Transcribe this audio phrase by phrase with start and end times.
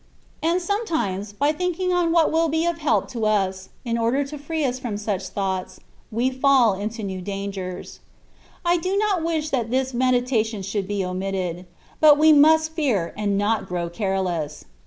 [0.41, 4.37] And sometimes, by thinking on what will be of help to us, in order to
[4.39, 5.79] free us from such thoughts,
[6.11, 7.99] we fall into new dangers.
[8.65, 11.67] I do not wish that this meditation should be omitted;
[11.99, 14.65] but we must fear, and not grow careless.